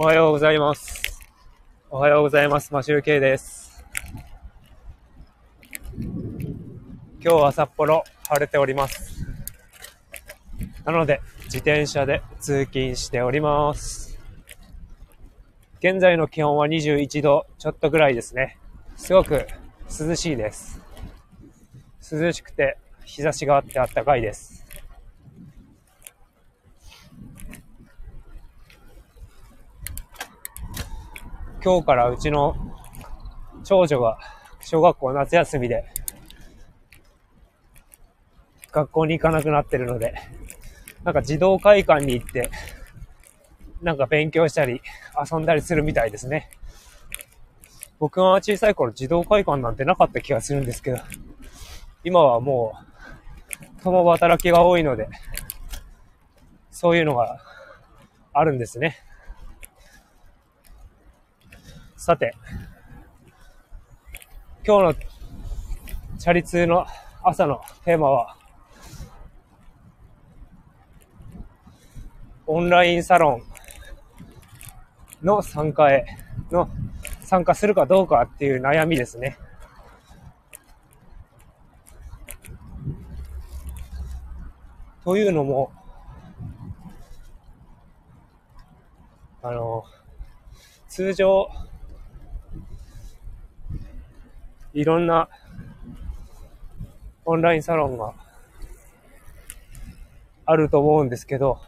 [0.00, 1.02] おはようございます。
[1.90, 2.72] おはようございます。
[2.72, 3.84] マシュルケイです。
[7.20, 9.26] 今日は札幌晴れております。
[10.84, 14.16] なので、自転車で通勤しております。
[15.80, 18.56] 現在の気温は21度ちょっとぐらいですね。
[18.94, 19.48] すごく
[19.90, 20.80] 涼しいです。
[22.12, 24.64] 涼しくて日差しがあって暖かいです。
[31.68, 32.56] 今日からうちの
[33.62, 34.18] 長女が
[34.62, 35.84] 小学校夏休みで
[38.72, 40.14] 学校に行かなくなってるので、
[41.04, 42.48] なんか児童会館に行って、
[43.82, 44.80] なんか勉強したり
[45.30, 46.48] 遊んだりするみたいですね。
[47.98, 50.96] 僕が小さい頃児童会館なんてなかった気がするんですけど、
[52.02, 52.78] 今はも
[53.78, 55.10] う共働きが多いので、
[56.70, 57.42] そういうのが
[58.32, 59.04] あるんですね。
[61.98, 62.32] さて、
[64.64, 64.94] 今日の
[66.16, 66.86] チャリ通の
[67.24, 68.36] 朝のテーマは、
[72.46, 73.42] オンラインサロ
[75.22, 76.06] ンの参加へ
[76.52, 76.70] の
[77.22, 79.36] 参加するかどうかっていう悩みですね。
[85.04, 85.72] というのも、
[89.42, 89.82] あの、
[90.88, 91.48] 通常、
[94.78, 95.28] いろんな
[97.24, 98.14] オンラインサロンが
[100.46, 101.58] あると思うんですけど、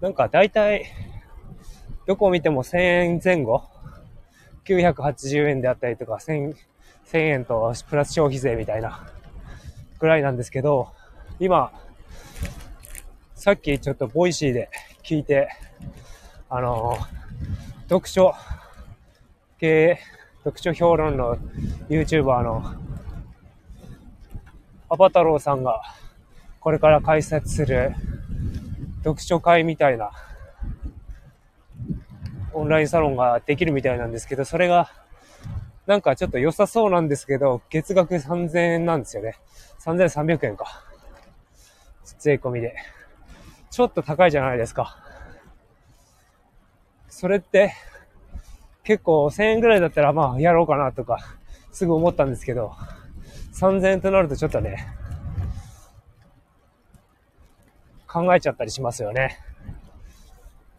[0.00, 0.84] なんか大体、
[2.06, 3.64] どこを見ても1000円前後
[4.64, 6.54] ?980 円であったりとか、1000,
[7.06, 9.10] 1000円とプラス消費税みたいな
[9.98, 10.92] ぐらいなんですけど、
[11.40, 11.72] 今、
[13.34, 14.70] さっきちょっと Voicy で
[15.02, 15.48] 聞いて、
[16.48, 16.96] あの
[17.88, 18.36] 読書
[19.58, 19.98] 系、
[20.48, 21.36] 読書評論の
[21.90, 22.74] YouTuber の
[24.88, 25.82] アバタローさんが
[26.60, 27.94] これから開設する
[29.04, 30.10] 読書会みたいな
[32.54, 34.90] オンラインサロンができるみたいなんですけど、それが
[35.86, 39.36] なんかちょっと良さそうなんですけど、月額3000円なんですよね。
[39.84, 40.82] 3300円か。
[42.18, 42.74] 税込みで。
[43.70, 44.96] ちょっと高いじゃないですか。
[47.10, 47.74] それって
[48.88, 51.18] 結構1000円ぐらいだったらまあやろうかなとか
[51.72, 52.72] すぐ思ったんですけど、
[53.52, 54.86] 3000円となるとちょっとね、
[58.06, 59.38] 考えちゃったりしますよね。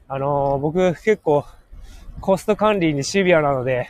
[0.08, 1.46] あのー僕結構
[2.20, 3.88] コスト管理にシビアなので、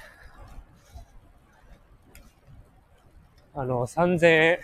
[3.55, 4.59] あの、3000円、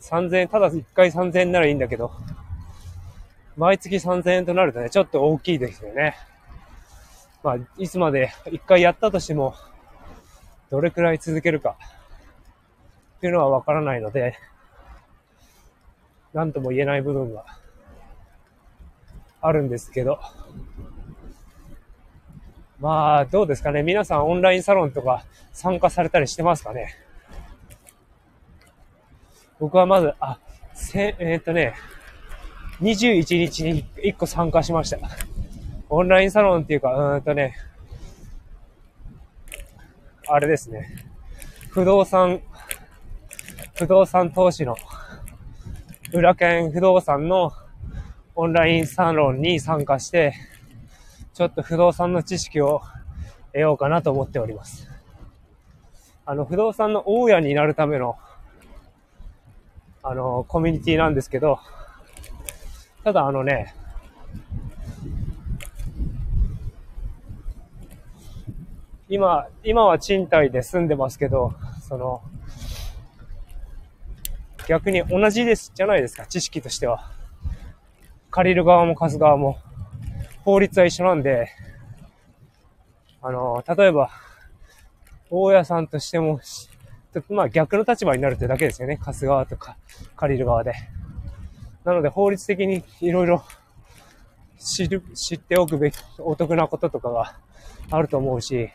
[0.00, 2.12] 3000円、ただ1回3000円ならいいんだけど、
[3.56, 6.16] 毎月3000円となるとね、ちょっと大きいですよね。
[7.42, 9.54] まあ、いつまで1回やったとしても、
[10.70, 11.76] どれくらい続けるか、
[13.18, 14.36] っていうのはわからないので、
[16.32, 17.44] なんとも言えない部分が
[19.40, 20.18] あるんですけど、
[22.80, 23.82] まあ、どうですかね。
[23.82, 26.96] 皆さんオンラインサロンとか参加されたりしてますかね。
[29.60, 30.38] 僕はまず、あ、
[30.74, 31.74] せ、えーっとね、
[32.82, 34.98] 21日に1個参加しました。
[35.88, 37.54] オンラインサロンっていうか、うーんとね、
[40.26, 40.88] あれですね。
[41.70, 42.40] 不動産、
[43.74, 44.76] 不動産投資の、
[46.12, 47.52] 裏剣不動産の
[48.34, 50.34] オンラインサロンに参加して、
[51.34, 52.82] ちょっと不動産の知識を
[53.52, 54.90] 得ようかなと思っております。
[56.26, 58.16] あの、不動産の大家になるための、
[60.02, 61.60] あの、コミュニティなんですけど、
[63.04, 63.74] ただあのね、
[69.08, 71.52] 今、今は賃貸で住んでますけど、
[71.86, 72.22] その、
[74.68, 77.10] 逆に同じです、じゃないですか、知識としては。
[78.30, 79.58] 借りる側も貸す側も、
[80.44, 81.48] 法律は一緒なんで、
[83.20, 84.10] あの、例えば、
[85.28, 86.70] 大家さんとしても、し
[87.28, 88.96] まあ逆の立場になるってだけですよね。
[88.96, 89.76] 貸す側とか
[90.16, 90.72] 借りる側で。
[91.84, 93.44] なので法律的にいろいろ
[94.58, 97.36] 知る、知っておくべきお得なこととかが
[97.90, 98.70] あると思うし、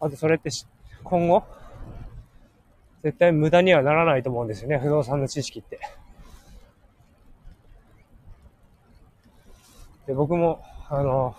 [0.00, 0.50] あとそれって
[1.02, 1.44] 今後、
[3.02, 4.78] 絶対無駄にはならないと思うんですよね。
[4.78, 5.78] 不動産の知識って。
[10.06, 11.34] で、僕も、あの、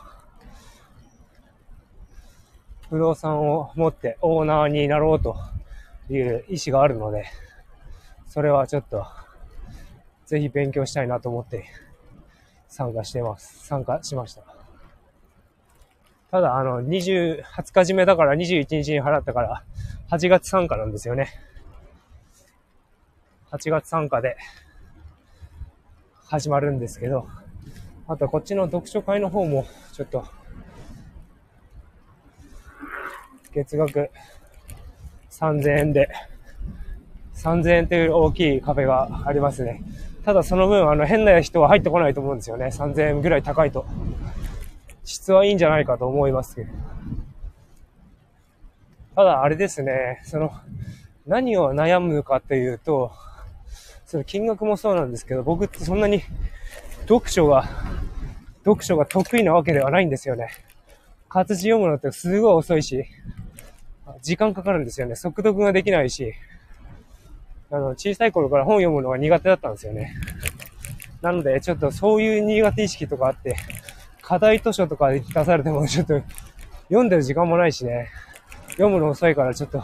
[2.89, 5.35] 不動産を持ってオーナーになろうと
[6.09, 7.25] いう意思があるので、
[8.27, 9.05] それはちょっと
[10.25, 11.65] ぜひ勉強したいなと思って
[12.67, 13.65] 参加してます。
[13.65, 14.43] 参加しました。
[16.31, 19.63] ただ、あの、20、20日締めだから21日に払ったから、
[20.09, 21.29] 8月参加なんですよね。
[23.51, 24.35] 8月参加で
[26.25, 27.27] 始まるんですけど、
[28.07, 30.25] あとこっちの読書会の方も、ちょっと、
[33.53, 34.09] 月額
[35.29, 36.09] 3000円で、
[37.35, 39.81] 3000円という大きい壁がありますね。
[40.25, 42.65] ただその分、あの、変な人は入ってこないと思うんですよね。
[42.65, 43.85] 3000円ぐらい高いと。
[45.03, 46.73] 質はいいんじゃないかと思いますけど。
[49.15, 50.51] ただ、あれですね、その、
[51.27, 53.11] 何を悩むかっていうと、
[54.07, 56.23] その金額もそうなんですけど、僕ってそんなに
[57.01, 57.69] 読書が、
[58.63, 60.49] 読書が得意なわけではないんですよね。
[61.29, 63.05] 活字読むのってすごい遅いし、
[64.23, 65.15] 時間かかるんですよね。
[65.15, 66.33] 速読ができないし、
[67.75, 70.13] あの、小さい頃から本読むのが苦手だったんですよね。
[71.21, 73.57] なので、ちょっとそういう苦手意識とかあって、
[74.21, 76.21] 課題図書とか出されてもちょっと
[76.83, 78.07] 読んでる時間もないしね、
[78.69, 79.83] 読むの遅いからちょっと、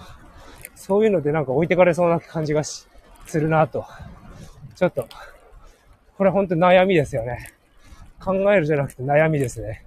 [0.73, 2.87] そういうのでなんか置いてかれそうな感じがす
[3.33, 3.85] るなと。
[4.75, 5.05] ちょっと、
[6.17, 7.51] これ本当悩みですよね。
[8.23, 9.83] 考えるじゃなくて悩みですね。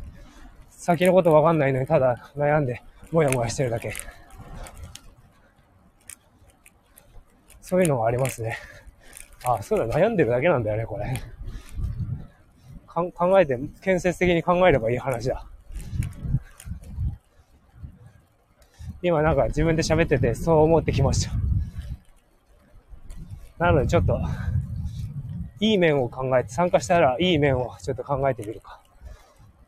[0.70, 3.94] 先のことわかんないのにただ悩んで、もやもやしてるだけ。
[7.74, 8.56] そういうのがありますね。
[9.44, 11.20] あ、そうだ、悩んでるだけなんだよね、これ。
[12.86, 15.44] 考えて、建設的に考えればいい話だ。
[19.02, 21.32] 今なんか自分で喋っててそう思ってきました。
[23.58, 24.20] なのでちょっと、
[25.58, 28.80] いい面を考えて、参加したらいい面をちょっと考えてみるか。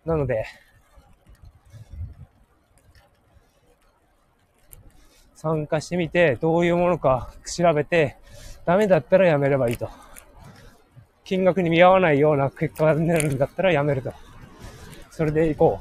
[0.04, 0.44] なので、
[5.36, 8.16] 参加してみて、どういうものか調べて、
[8.64, 9.88] ダメだったらやめればいいと。
[11.24, 14.12] 金額に見合わないような結果になるんだったらやめると。
[15.10, 15.80] それで行こ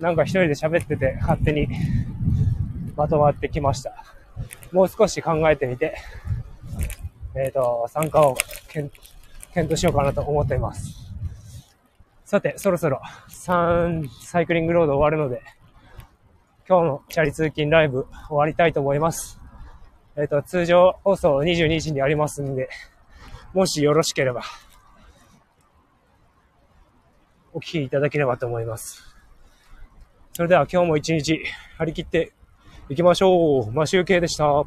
[0.00, 0.02] う。
[0.02, 1.68] なんか一人で喋ってて勝手に
[2.96, 3.94] まとまってきました。
[4.72, 5.96] もう少し考えてみて、
[7.34, 8.36] えっ、ー、と、参加を
[8.68, 8.92] 検
[9.72, 11.12] 討しようかなと思っています。
[12.24, 15.42] さて、そろそろ3サイクリングロード終わるので、
[16.68, 19.40] 今日のチャリ通勤ライブ終わりたいと思います。
[20.16, 22.68] えっ、ー、と、通常放送22時にありますんで、
[23.54, 24.42] もしよろしければ、
[27.52, 29.16] お聞きいただければと思います。
[30.32, 31.40] それでは今日も一日
[31.78, 32.32] 張り切って
[32.88, 33.70] いきましょう。
[33.70, 34.64] マシュウケイでした。